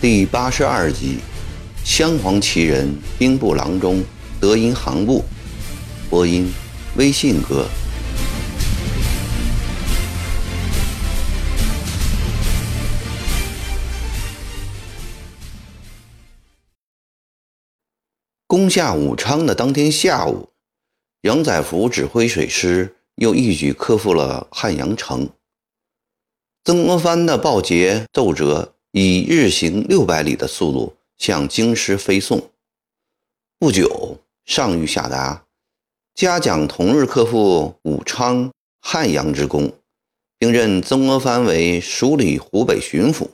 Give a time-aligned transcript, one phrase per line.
[0.00, 1.18] 第八十二集，
[1.84, 2.88] 镶黄旗人
[3.18, 4.02] 兵部郎中
[4.40, 5.24] 德音行部，
[6.08, 6.50] 播音
[6.96, 7.66] 微信哥。
[18.48, 20.48] 攻下武昌的当天下午，
[21.20, 25.28] 杨载福指挥水师又一举克服了汉阳城。
[26.64, 28.74] 曾国藩的报捷奏折。
[28.92, 32.50] 以日行六百里的速度向京师飞送。
[33.58, 35.44] 不久，上谕下达，
[36.14, 39.70] 嘉奖同日克复武昌、汉阳之功，
[40.38, 43.28] 并任曾国藩为署理湖北巡抚。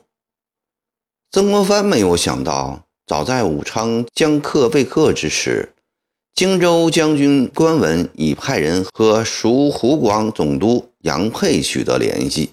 [1.31, 5.73] 曾国藩没有想到，早在武昌将克被克之时，
[6.33, 12.51] 荆州将军关文已派人和蜀湖广总督杨沛取得联系，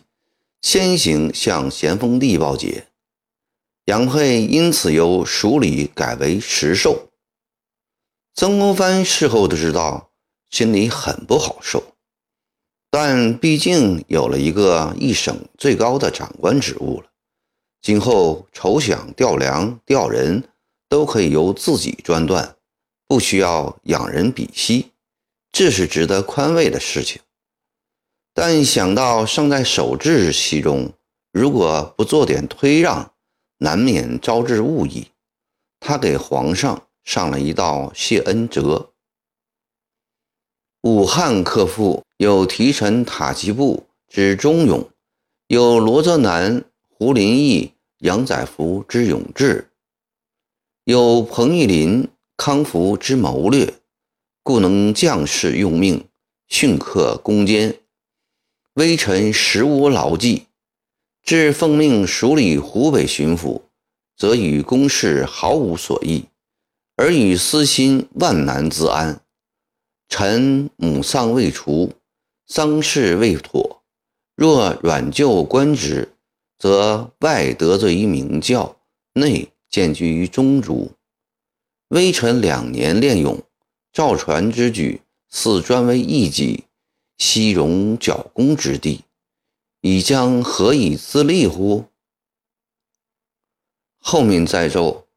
[0.61, 2.87] 先行向咸丰帝报捷。
[3.87, 7.09] 杨沛因此由署理改为实授。
[8.35, 10.11] 曾国藩事后都知道，
[10.51, 11.83] 心里很不好受，
[12.91, 17.07] 但毕竟有了一个一省最高的长官职务了，
[17.83, 20.49] 今后筹饷调粮调人
[20.89, 22.57] 都可以由自己专断，
[23.09, 24.93] 不需要仰人鼻息，
[25.51, 27.21] 这是值得宽慰的事情。
[28.33, 30.93] 但想到尚在守制期中，
[31.33, 33.13] 如果不做点推让，
[33.59, 35.09] 难免招致误议，
[35.81, 38.93] 他给皇上上了一道谢恩折。
[40.83, 44.89] 武汉克复有提臣塔吉布之忠勇，
[45.49, 46.65] 有罗泽南、
[47.05, 49.73] 胡林翼、杨载福之勇志，
[50.85, 53.75] 有彭玉麟、康福之谋略，
[54.45, 56.05] 故能将士用命，
[56.47, 57.77] 训克攻坚。
[58.75, 60.47] 微臣实无牢记。
[61.25, 63.63] 至奉命署理湖北巡抚，
[64.17, 66.27] 则与公事毫无所益，
[66.95, 69.21] 而与私心万难自安。
[70.09, 71.95] 臣母丧未除，
[72.47, 73.83] 丧事未妥，
[74.37, 76.12] 若软就官职，
[76.63, 78.77] 则外得罪于明教，
[79.15, 80.93] 内建居于宗族。
[81.89, 83.43] 微臣两年练勇，
[83.93, 86.67] 赵传之举，似专为一己，
[87.19, 89.01] 悉容剿攻之地。
[89.81, 91.87] 已将何以自立乎？
[93.99, 95.09] 后面再奏：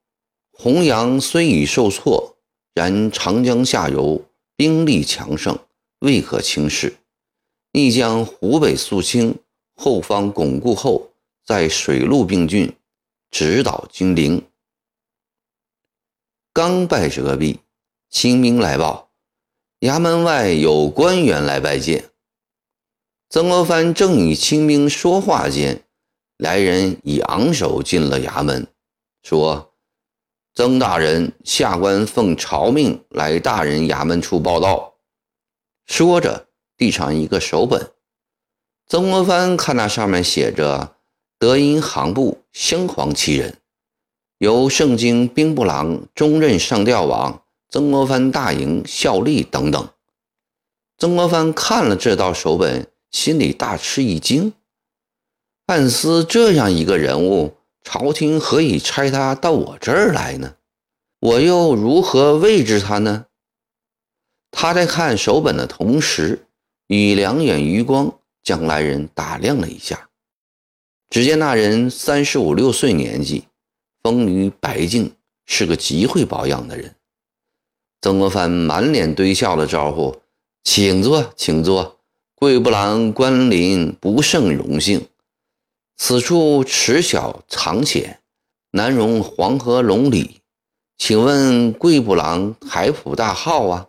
[0.49, 2.37] 洪阳虽已受挫，
[2.73, 5.59] 然长江下游兵力强盛，
[5.99, 6.95] 未可轻视。
[7.71, 9.37] 亦将湖北肃清，
[9.75, 11.11] 后方巩固后，
[11.45, 12.75] 在水陆并进，
[13.29, 14.43] 直捣金陵。
[16.51, 17.59] 刚拜折毕，
[18.09, 19.11] 清兵来报，
[19.81, 22.09] 衙门外有官员来拜见。
[23.29, 25.83] 曾国藩正与清兵说话间，
[26.37, 28.65] 来人已昂首进了衙门，
[29.21, 29.73] 说
[30.55, 34.95] ：“曾大人，下官奉朝命来大人衙门处报道。”
[35.85, 36.47] 说着，
[36.77, 37.91] 递上一个手本。
[38.87, 40.94] 曾国藩看那上面写着
[41.45, 43.57] “德音行部镶黄旗人，
[44.39, 49.87] 由盛京兵部郎中任上调往曾国藩大营效力”等等。
[50.97, 52.87] 曾国藩看了这道手本。
[53.11, 54.53] 心里大吃一惊，
[55.67, 60.55] 暗思：这样一个人物，朝廷何以差他到我这儿来呢？
[61.19, 63.27] 我又如何位置他呢？
[64.49, 66.47] 他在看手本的同时，
[66.87, 68.11] 以两眼余光
[68.43, 70.09] 将来人打量了一下。
[71.09, 73.45] 只见那人三十五六岁年纪，
[74.03, 76.95] 丰腴白净，是个极会保养的人。
[78.01, 80.21] 曾国藩满脸堆笑的招呼
[80.63, 81.99] ：“请坐，请坐。”
[82.37, 85.07] 贵不郎官临不胜荣幸，
[85.95, 88.19] 此处池小藏浅，
[88.71, 90.41] 难容黄河龙鲤。
[90.97, 93.87] 请问贵不郎海普大号啊？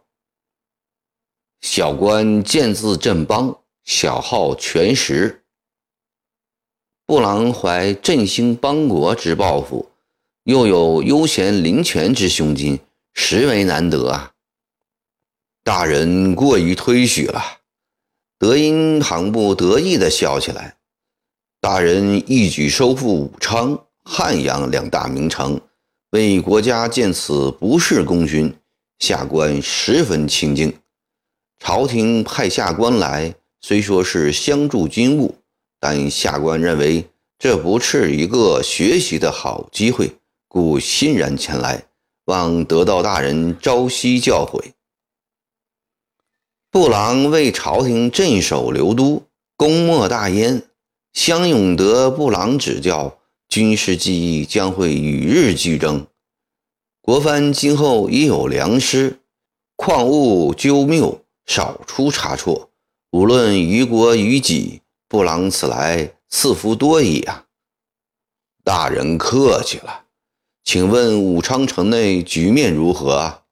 [1.61, 5.45] 小官见字正邦，小号全石。
[7.09, 9.91] 布郎怀振兴邦国之抱负，
[10.43, 12.81] 又有悠闲林泉之胸襟，
[13.15, 14.33] 实为难得啊！
[15.63, 17.41] 大人过于推许了。
[18.41, 20.79] 德音行部得意地笑起来。
[21.61, 25.61] 大人一举收复武昌、汉阳两大名城，
[26.11, 28.53] 为国家建此不世功勋，
[28.99, 30.77] 下官十分钦敬。
[31.61, 35.37] 朝廷派下官来，虽说是相助军务，
[35.79, 37.09] 但下官认为
[37.39, 40.17] 这不是一个学习的好机会，
[40.49, 41.85] 故欣然前来，
[42.25, 44.73] 望得到大人朝夕教诲。
[46.71, 49.23] 布朗为朝廷镇守刘都，
[49.57, 50.63] 功莫大焉。
[51.13, 53.19] 相永得布朗指教，
[53.49, 56.07] 军事技艺将会与日俱增。
[57.01, 59.21] 国藩今后已有良师，
[59.77, 62.71] 况勿纠谬，少出差错。
[63.13, 67.47] 无论于国于己，布朗此来赐福多矣啊！
[68.65, 70.07] 大人客气了。
[70.65, 73.45] 请问武昌城内局面如何啊？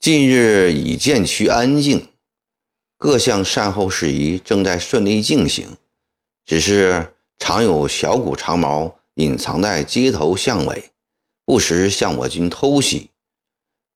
[0.00, 2.08] 近日已渐趋安静，
[2.96, 5.76] 各项善后事宜正在顺利进行。
[6.46, 10.92] 只是常有小股长毛隐藏在街头巷尾，
[11.44, 13.10] 不时向我军偷袭。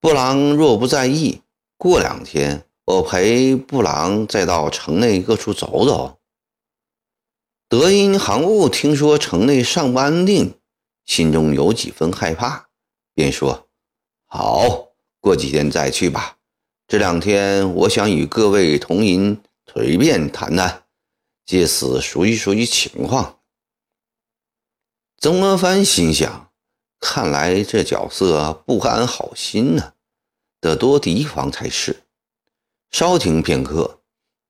[0.00, 1.40] 布朗若不在意，
[1.78, 6.18] 过两天我陪布朗再到城内各处走走。
[7.68, 10.58] 德音行务听说城内尚不安定，
[11.04, 12.68] 心中有几分害怕，
[13.14, 13.68] 便说
[14.26, 14.88] ：“好，
[15.20, 16.38] 过几天再去吧。
[16.88, 19.40] 这两天我想与各位同营
[19.72, 20.84] 随便谈谈。”
[21.46, 23.40] 借此熟悉熟悉情况。
[25.18, 26.52] 曾国藩心想：
[27.00, 29.94] 看来这角色不安好心呢，
[30.60, 32.04] 得多提防才是。
[32.90, 34.00] 稍停片刻，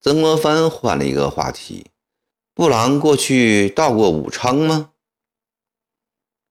[0.01, 1.87] 曾国藩换了一个话题
[2.55, 4.91] ：“布朗过去到过武昌吗？”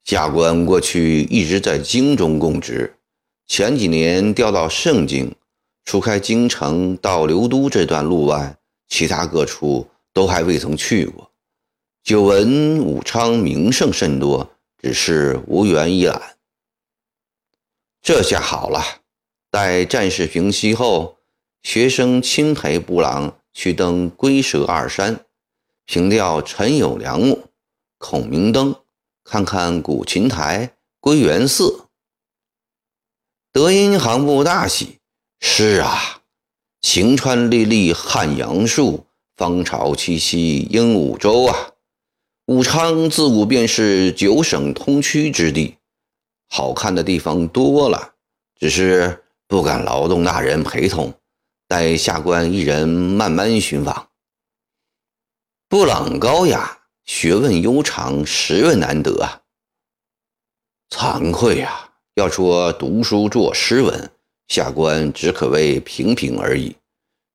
[0.05, 2.97] 下官过去一直在京中供职，
[3.45, 5.35] 前几年调到盛京，
[5.85, 8.57] 除开京城到刘都这段路外，
[8.87, 9.89] 其他各处。
[10.11, 11.31] 都还未曾去过，
[12.03, 14.49] 久闻武昌名胜甚多，
[14.81, 16.35] 只是无缘一览。
[18.01, 18.83] 这下好了，
[19.51, 21.18] 待战事平息后，
[21.61, 25.25] 学生亲陪布朗去登龟蛇二山，
[25.85, 27.45] 凭吊陈友良墓、
[27.97, 28.75] 孔明灯，
[29.23, 31.85] 看看古琴台、归元寺。
[33.51, 34.99] 德音行部大喜，
[35.39, 36.21] 是啊，
[36.81, 39.05] 晴川历历汉阳树。
[39.35, 41.71] 芳草萋萋鹦鹉洲啊！
[42.47, 45.77] 武昌自古便是九省通衢之地，
[46.49, 48.15] 好看的地方多了，
[48.59, 51.13] 只是不敢劳动大人陪同，
[51.69, 54.09] 待下官一人慢慢寻访。
[55.67, 59.41] 布朗高雅，学问悠长，实为难得啊！
[60.89, 61.91] 惭愧啊！
[62.15, 64.09] 要说读书作诗文，
[64.47, 66.75] 下官只可谓平平而已。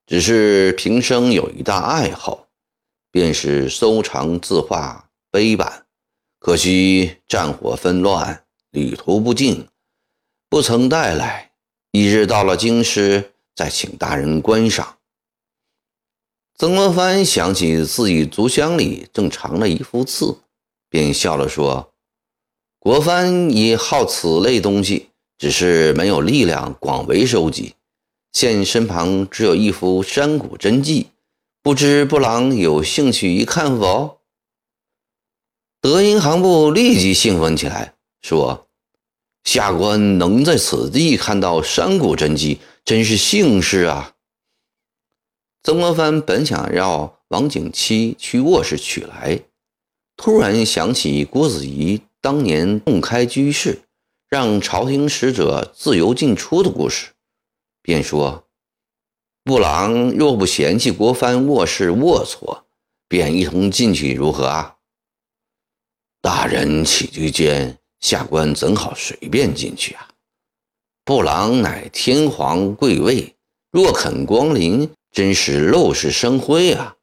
[0.05, 2.49] 只是平生有一大爱好，
[3.13, 5.87] 便是收藏字画碑版。
[6.41, 9.69] 可惜战火纷乱，旅途不尽，
[10.49, 11.53] 不曾带来。
[11.93, 14.97] 一日到了京师，再请大人观赏。
[16.57, 20.39] 曾国藩想起自己族箱里正藏着一幅字，
[20.89, 21.93] 便笑了说
[22.79, 27.75] ：“国藩也好此类东西，只是没有力量广为收集。”
[28.33, 31.11] 现身旁只有一幅山谷真迹，
[31.63, 34.19] 不知布朗有兴趣一看否？
[35.81, 38.67] 德音行部立即兴奋起来，说
[39.45, 44.15] ：“下官能在此地看到山谷真迹，真是幸事啊！”
[45.63, 49.41] 曾国藩本想让王景七去卧室取来，
[50.17, 53.83] 突然想起郭子仪当年洞开居室，
[54.29, 57.13] 让朝廷使者自由进出的故事。
[57.81, 58.47] 便说
[59.43, 62.63] ：“布朗若不嫌弃国藩卧室龌龊，
[63.09, 64.77] 便一同进去如何啊？”
[66.21, 70.09] 大人起居间，下官怎好随便进去啊？
[71.07, 73.35] 布朗乃天皇贵位，
[73.71, 76.97] 若肯光临，真是陋室生辉啊！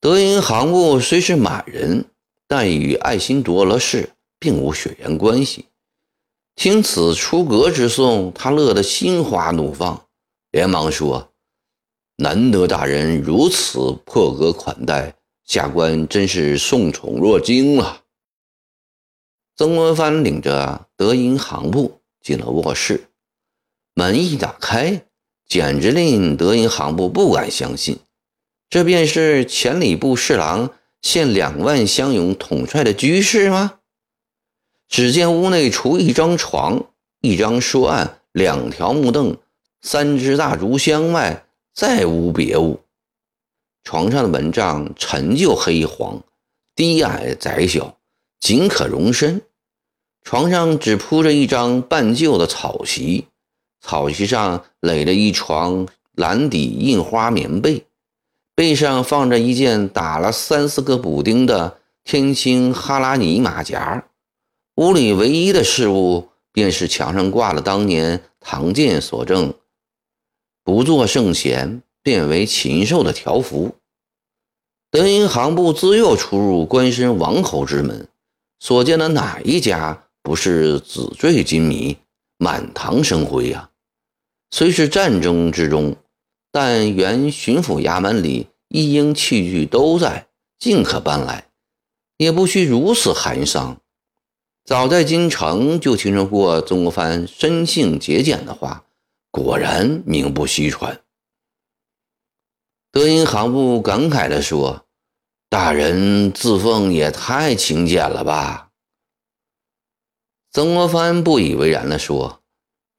[0.00, 2.06] 德银行部虽是满人，
[2.48, 5.66] 但与爱新觉罗氏并无血缘关系。
[6.56, 10.06] 听此出阁之颂，他乐得心花怒放，
[10.52, 11.34] 连忙说
[12.16, 18.04] ：“难得大人如此破格款待，下官真是受宠若惊了。”
[19.54, 23.08] 曾国藩领着德银行部进了卧室，
[23.94, 25.04] 门一打开，
[25.46, 27.98] 简直令德银行部不敢相信，
[28.70, 30.70] 这便是千里部侍郎
[31.02, 33.80] 现两万乡勇统帅的居室吗？
[34.88, 36.84] 只见屋内除一张床、
[37.20, 39.36] 一张书案、两条木凳、
[39.80, 42.80] 三只大竹箱外，再无别物。
[43.84, 46.22] 床上的蚊帐陈旧黑黄，
[46.76, 47.98] 低矮窄小，
[48.38, 49.42] 仅可容身。
[50.24, 53.26] 床上只铺着一张半旧的草席，
[53.80, 57.84] 草席上垒着一床蓝底印花棉被，
[58.54, 64.06] 背上放着一件打了三四个补丁的天青哈拉尼马甲。
[64.76, 69.52] 屋里唯一的事物，便是墙上挂了当年唐建所赠
[70.64, 73.74] 不做圣贤，变为禽兽的条幅。
[74.90, 78.08] 德音行部自幼出入官绅王侯之门，
[78.60, 81.96] 所见的哪一家不是纸醉金迷、
[82.38, 83.70] 满堂生辉呀？
[84.50, 85.96] 虽是战争之中，
[86.50, 91.48] 但原巡抚衙门里一应器具都在，尽可搬来，
[92.18, 93.80] 也不需如此寒丧。
[94.64, 98.84] 早在京城就听说过曾国藩生性节俭的话，
[99.30, 101.00] 果然名不虚传。
[102.92, 104.84] 德音行部感慨地说
[105.48, 108.68] ：“大人自奉也太勤俭了吧？”
[110.52, 112.40] 曾国藩不以为然地说。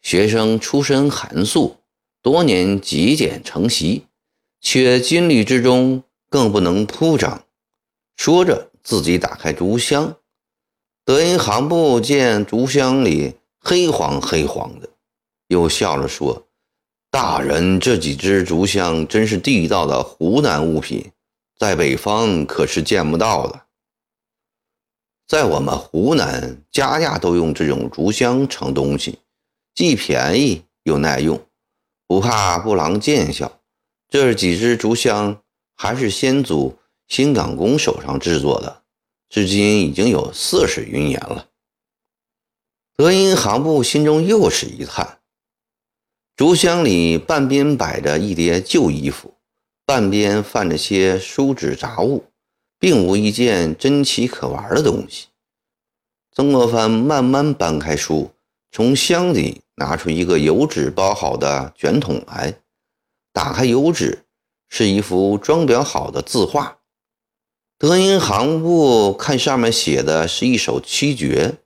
[0.01, 1.77] 学生出身寒素，
[2.22, 4.07] 多年极简成习，
[4.60, 7.45] 却军旅之中更不能铺张。
[8.17, 10.17] 说着，自己打开竹箱，
[11.05, 14.89] 德音行部见竹箱里黑黄黑黄的，
[15.48, 16.48] 又笑着说
[17.10, 21.12] ：“大人这几只竹箱真是地道的湖南物品，
[21.57, 23.62] 在北方可是见不到的。
[25.27, 29.20] 在我们湖南，家家都用这种竹箱盛东西。”
[29.75, 31.48] 既便宜又耐用，
[32.06, 33.60] 不怕布郎见笑。
[34.08, 35.42] 这几只竹箱
[35.75, 36.77] 还是先祖
[37.08, 38.84] 新港公手上制作的，
[39.30, 41.50] 至今已经有四十余年了。
[42.96, 45.18] 德音行部心中又是一叹，
[46.36, 49.34] 竹箱里半边摆着一叠旧衣服，
[49.88, 52.25] 半边放着些书纸杂物，
[52.83, 55.27] 并无一件珍奇可玩的东西。
[56.33, 58.31] 曾国藩慢慢搬开书。
[58.73, 62.59] 从箱里拿出一个油纸包好的卷筒来，
[63.31, 64.25] 打开油纸，
[64.67, 66.79] 是一幅装裱好的字画。
[67.77, 71.59] 德音行部看上面写的是一首七绝：“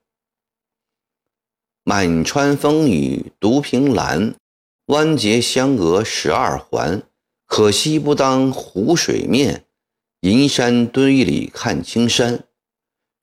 [1.83, 4.36] 满川风雨独凭栏，
[4.86, 7.01] 弯节相隔十二环。
[7.47, 9.63] 可惜不当湖水面，
[10.27, 12.43] 银山堆里看青山。”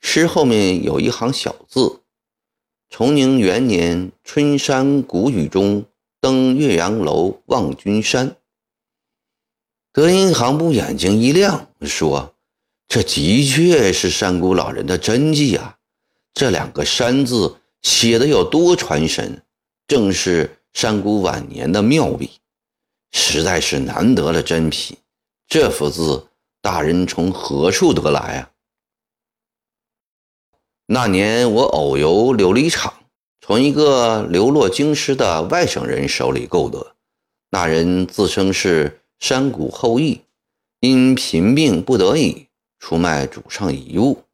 [0.00, 2.00] 诗后面有一行小字。
[2.90, 5.84] 崇宁元年春山谷雨中，
[6.20, 8.36] 登岳阳楼望君山。
[9.92, 12.34] 德音行部眼睛一亮，说
[12.88, 15.78] ：“这的确是山谷老人的真迹啊！
[16.32, 19.42] 这两个山字写的有多传神，
[19.86, 22.30] 正是山谷晚年的妙笔，
[23.12, 24.96] 实在是难得的珍品。
[25.46, 26.26] 这幅字，
[26.64, 28.50] 大人从何处得来啊？”
[30.88, 32.94] 那年我偶游琉璃厂，
[33.42, 36.96] 从一个流落京师的外省人手里购得。
[37.50, 40.22] 那人自称是山谷后裔，
[40.80, 44.24] 因贫病不得已出卖主上遗物，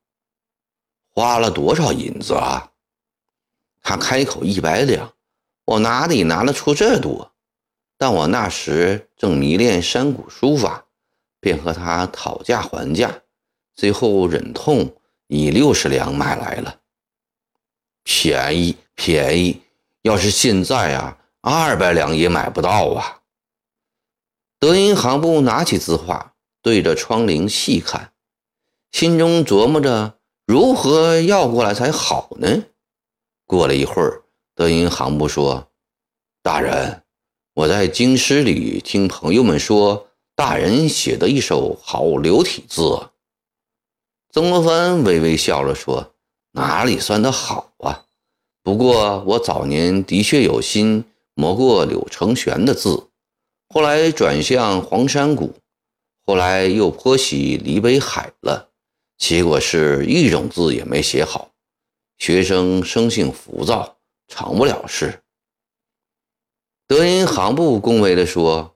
[1.13, 2.71] 花了多少银子啊？
[3.83, 5.13] 他开口一百两，
[5.65, 7.33] 我哪里拿得出这多？
[7.99, 10.87] 但我那时正迷恋山谷书法，
[11.41, 13.23] 便和他讨价还价，
[13.75, 14.95] 最后忍痛。
[15.33, 16.81] 以六十两买来了，
[18.03, 19.63] 便宜便宜。
[20.03, 23.21] 要是现在啊，二百两也买不到啊。
[24.59, 28.13] 德银行部拿起字画，对着窗棂细看，
[28.91, 32.65] 心中琢磨着如何要过来才好呢。
[33.47, 34.25] 过了一会儿，
[34.57, 35.71] 德银行部说
[36.43, 37.05] ：“大人，
[37.55, 40.09] 我在京师里听朋友们说，
[40.41, 43.11] 大人写的一手好流体字。”
[44.33, 46.15] 曾国藩微微笑了，说
[46.53, 48.07] ：“哪里算得好啊？
[48.63, 51.05] 不过我早年的确有心
[51.35, 53.09] 磨过柳承玄的字，
[53.69, 55.53] 后来转向黄山谷，
[56.25, 58.71] 后来又颇喜李北海了，
[59.19, 61.51] 结果是一种字也没写好。
[62.17, 65.23] 学生生性浮躁，成不了事。”
[66.89, 68.75] 德音行部恭维地说：“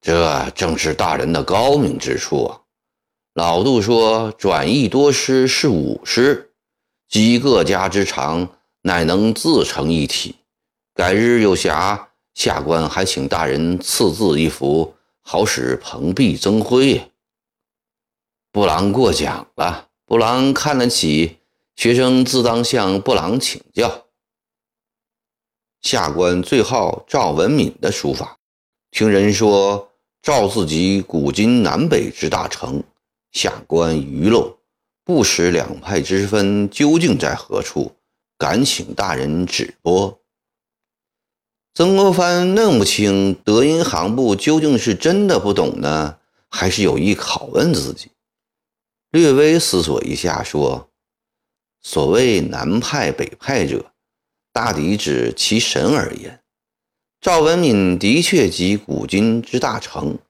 [0.00, 2.60] 这正是大人的高明之处啊！”
[3.34, 6.52] 老杜说：“转译多师是武师，
[7.08, 8.48] 集各家之长，
[8.82, 10.34] 乃能自成一体。
[10.94, 17.12] 改日有暇，下官还请大人赐字一幅，好使蓬荜增辉。”
[18.50, 21.38] 布朗过奖了，布朗看得起
[21.76, 24.06] 学生，自当向布朗请教。
[25.80, 28.38] 下官最好赵文敏的书法，
[28.90, 29.87] 听人说
[30.28, 32.84] 赵自己古今南北之大成。
[33.32, 34.56] 下官愚陋，
[35.02, 37.96] 不识两派之分究竟在何处，
[38.36, 40.20] 敢请大人指拨。
[41.72, 46.18] 曾国藩弄不清德音行部究竟是真的不懂呢，
[46.50, 48.10] 还是有意拷问自己。
[49.10, 50.90] 略微思索一下，说
[51.80, 53.92] ：“所谓南派北派者，
[54.52, 56.42] 大抵指其神而言。
[57.20, 60.20] 赵文敏的确集古今之大成，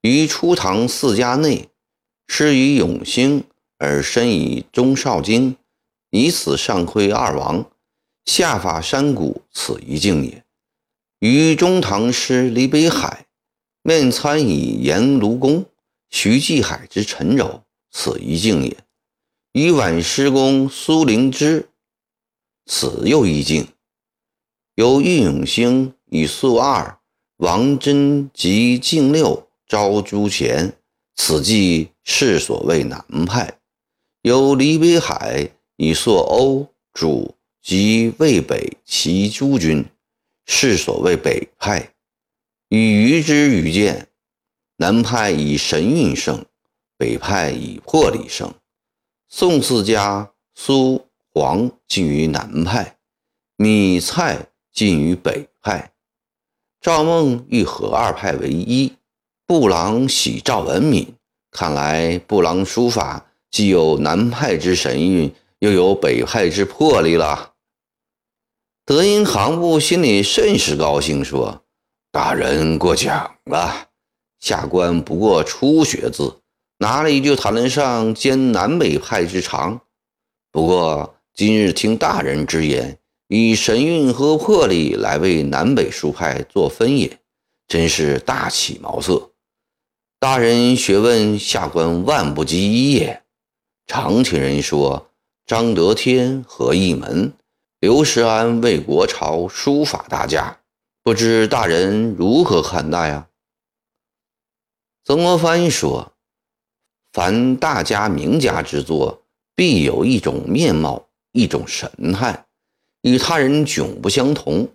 [0.00, 1.68] 于初唐四家内，
[2.26, 3.44] 师于永兴，
[3.76, 5.56] 而身以中少京，
[6.08, 7.70] 以此上窥二王，
[8.24, 10.42] 下法山谷，此一境也。
[11.18, 13.26] 于中唐师离北海，
[13.82, 15.66] 面参以沿卢公、
[16.08, 18.74] 徐继海之陈柔，此一境也。
[19.52, 21.68] 于晚师公苏灵芝，
[22.64, 23.68] 此又一境。
[24.76, 25.92] 由郁永兴。
[26.14, 26.98] 以素二
[27.38, 30.76] 王真及敬六招诸前，
[31.14, 33.58] 此即是所谓南派。
[34.20, 39.86] 有李北海以朔欧主及魏北齐诸军，
[40.44, 41.94] 是所谓北派。
[42.68, 44.08] 与余之与见，
[44.76, 46.44] 南派以神韵胜，
[46.98, 48.52] 北派以魄力胜。
[49.30, 52.98] 宋四家苏黄近于南派，
[53.56, 55.90] 米蔡近于北派。
[56.82, 58.92] 赵孟欲合二派为一，
[59.46, 61.14] 布朗喜赵文敏。
[61.52, 67.52] 看来布朗书法既有南派之神韵，又有北派之魄力了。
[68.84, 71.62] 德音行部心里甚是高兴，说
[72.10, 73.90] ：“大人过奖了。
[74.40, 76.40] 下官不过初学字，
[76.78, 79.82] 哪里就谈得上兼南北派之长？
[80.50, 82.98] 不过今日听大人之言。”
[83.34, 87.18] 以神韵和魄力来为南北书派做分野，
[87.66, 89.32] 真是大起茅塞。
[90.18, 93.22] 大人学问，下官万不及一也。
[93.86, 95.08] 常听人说，
[95.46, 97.32] 张德天、和义门、
[97.80, 100.58] 刘石安为国朝书法大家，
[101.02, 103.28] 不知大人如何看待呀？
[105.06, 106.12] 曾国藩说
[107.14, 109.22] ：“凡大家名家之作，
[109.56, 112.44] 必有一种面貌，一种神态。”
[113.02, 114.68] 与他人迥不相同，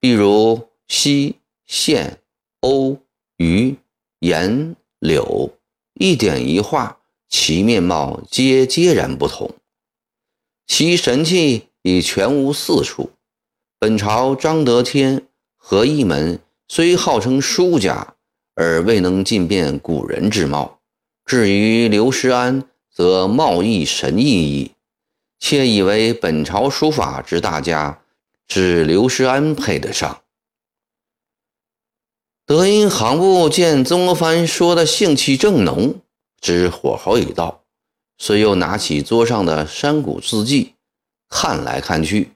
[0.00, 2.18] 比如西、县、
[2.60, 2.98] 欧、
[3.36, 3.76] 虞、
[4.20, 5.52] 颜、柳，
[5.94, 9.50] 一点一画，其面貌皆截然不同，
[10.66, 13.10] 其神气已全无四处。
[13.80, 18.14] 本朝张德天、何一门虽号称书家，
[18.54, 20.78] 而未能尽变古人之貌；
[21.26, 24.73] 至于刘师安，则貌异神异矣。
[25.46, 28.00] 窃以为本朝书法之大家，
[28.48, 30.22] 只刘师安配得上。
[32.46, 36.00] 德音行部见曾国藩说的性气正浓，
[36.40, 37.62] 知火候已到，
[38.16, 40.76] 遂又拿起桌上的山谷字迹，
[41.28, 42.30] 看来看去，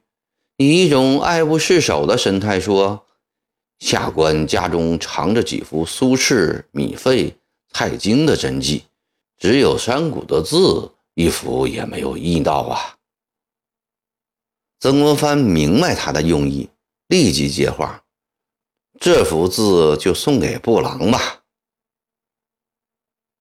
[0.58, 3.06] 以一种爱不释手的神态说
[3.80, 7.32] ：“下官家中藏着几幅苏轼、米芾、
[7.72, 8.84] 蔡京的真迹，
[9.38, 12.96] 只有山谷的字一幅也没有印到啊。”
[14.80, 16.70] 曾国藩明白他的用意，
[17.08, 18.04] 立即接话
[19.00, 21.42] ：“这幅字就送给布朗吧。”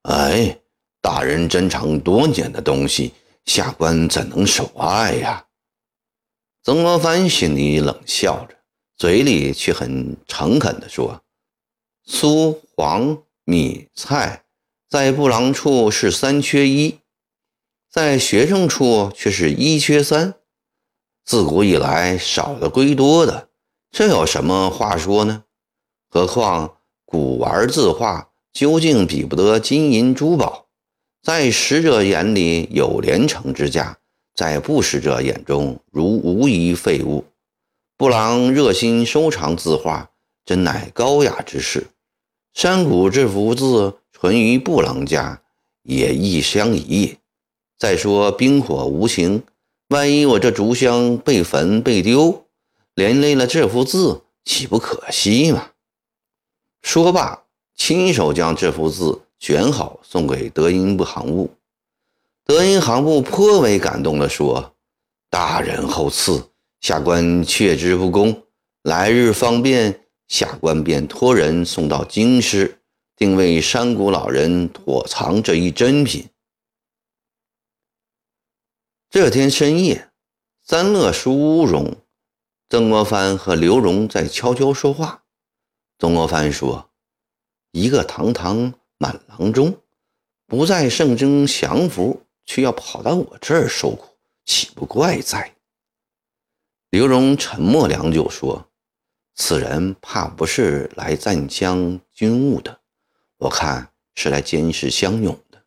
[0.10, 0.60] 哎，
[1.00, 3.14] 大人珍藏多年的东西，
[3.46, 5.46] 下官怎能手爱呀？
[6.64, 8.56] 曾国藩心里冷笑着，
[8.96, 11.22] 嘴里却很诚恳地说
[12.04, 14.44] ：“苏黄米蔡，
[14.90, 17.00] 在布朗处是三缺一，
[17.92, 20.34] 在学生处却是一缺三。”
[21.28, 23.50] 自古以来，少的归多的，
[23.92, 25.44] 这有什么话说呢？
[26.10, 30.68] 何况古玩字画究竟比不得金银珠宝，
[31.22, 33.98] 在识者眼里有连城之价，
[34.34, 37.26] 在不识者眼中如无一废物。
[37.98, 40.10] 布朗热心收藏字画，
[40.46, 41.88] 真乃高雅之事。
[42.54, 45.42] 山谷这幅字存于布朗家，
[45.84, 47.18] 也亦相宜。
[47.78, 49.44] 再说冰火无情。
[49.90, 52.46] 万一我这竹箱被焚被丢，
[52.94, 55.70] 连累了这幅字，岂不可惜吗？
[56.82, 61.50] 说罢，亲手将这幅字卷好，送给德音部行部。
[62.44, 64.74] 德音行部颇为感动地说
[65.32, 66.44] ：“大人厚赐，
[66.82, 68.44] 下官却之不恭。
[68.84, 72.80] 来日方便，下官便托人送到京师，
[73.16, 76.28] 定为山谷老人妥藏这一珍品。”
[79.10, 80.12] 这天深夜，
[80.64, 81.96] 三乐书屋中，
[82.68, 85.24] 曾国藩和刘荣在悄悄说话。
[85.98, 86.90] 曾国藩说
[87.72, 89.82] ：“一个堂堂满郎中，
[90.46, 95.56] 不在圣征降服，却要跑到我这儿受苦，岂不怪哉？”
[96.92, 98.70] 刘荣沉默良久，说
[99.36, 102.82] ：“此人怕不是来赞将军务的，
[103.38, 105.64] 我看是来监视乡勇的。”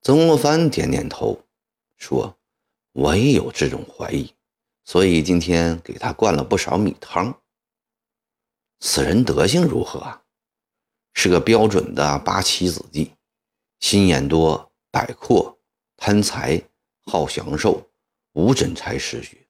[0.00, 1.44] 曾国藩点点头。
[2.02, 2.36] 说
[2.92, 4.34] ：“我也有这种怀疑，
[4.84, 7.40] 所以今天给他灌了不少米汤。”
[8.80, 10.22] 此人德行如何啊？
[11.14, 13.12] 是个标准的八旗子弟，
[13.78, 15.56] 心眼多，摆阔，
[15.96, 16.60] 贪财，
[17.04, 17.88] 好享受，
[18.32, 19.46] 无真才实学。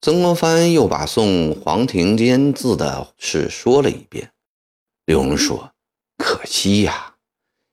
[0.00, 4.32] 曾国藩又把送黄庭坚字的事说了一遍。
[5.04, 5.74] 刘荣说
[6.16, 7.16] ：“可惜呀，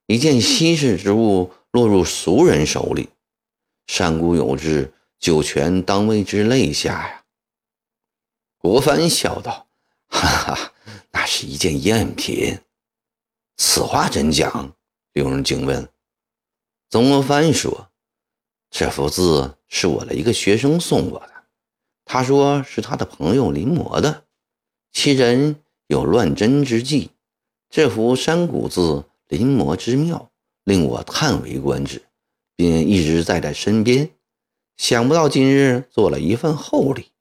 [0.08, 3.10] 一件稀世之物落入俗人手里。
[3.88, 7.24] 山谷有志，九泉当为之泪下呀。”
[8.58, 9.68] 国藩笑道
[10.08, 10.74] ：“哈哈，
[11.12, 12.60] 那是一件赝品。
[13.58, 14.76] 此话怎讲？”
[15.14, 15.90] 刘荣惊问。
[16.90, 17.90] 曾国藩说
[18.70, 21.34] ：“这幅字是我的一个学生送我的，
[22.06, 24.26] 他说是他的朋友临摹的，
[24.92, 27.12] 其人有乱真之计。”
[27.70, 30.30] 这幅山谷字临摹之妙，
[30.66, 32.04] 令我叹为观止，
[32.56, 34.10] 便一直在在身边。
[34.78, 37.12] 想不到今日做了一份厚礼。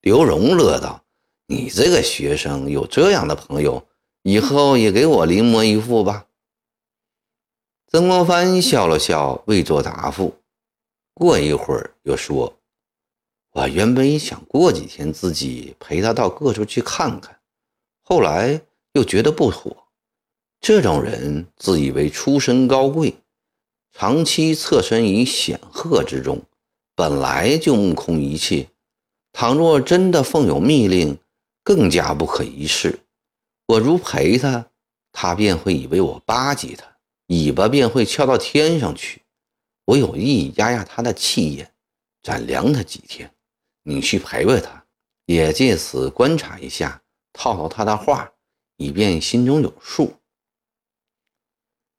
[0.00, 1.04] 刘荣乐道
[1.46, 3.86] ：“你这个学生有这样的朋友，
[4.22, 6.26] 以后也给我临摹一幅吧。”
[7.86, 10.36] 曾国藩笑了笑，未作答复。
[11.14, 12.56] 过一会儿又说
[13.52, 17.38] ：“我原本想过几天自己陪他到各处去看看，
[18.02, 18.60] 后来……”
[18.94, 19.86] 又觉得不妥，
[20.60, 23.14] 这种人自以为出身高贵，
[23.92, 26.42] 长期侧身于显赫之中，
[26.94, 28.68] 本来就目空一切。
[29.32, 31.18] 倘若真的奉有密令，
[31.62, 33.00] 更加不可一世。
[33.66, 34.70] 我如陪他，
[35.12, 39.22] 他便会以为我巴结他，尾巴便会翘到天上去。
[39.84, 41.72] 我有意压压他的气焰，
[42.22, 43.32] 暂凉他几天。
[43.82, 44.84] 你去陪陪他，
[45.26, 48.32] 也借此观察一下，套套他的话。
[48.82, 50.14] 以便心中有数。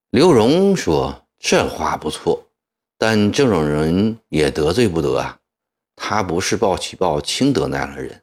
[0.10, 2.48] 刘荣说：“这话不错，
[3.00, 5.40] 但这种人也得罪不得啊。
[5.96, 8.22] 他不是鲍启报、清德那样的人。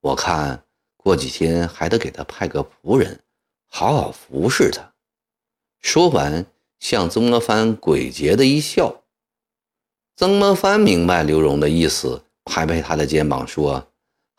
[0.00, 0.64] 我看
[0.96, 3.20] 过几天还得给他派个仆人，
[3.68, 4.94] 好好服侍他。”
[5.82, 6.46] 说完，
[6.80, 9.02] 向曾国藩诡谲的一笑。
[10.16, 13.86] 曾国藩明白刘荣的意思，拍拍他的肩膀说：“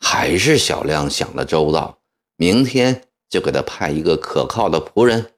[0.01, 1.99] 还是小亮想的周到。
[2.35, 5.33] 明天。”就给他派一个可靠的仆人。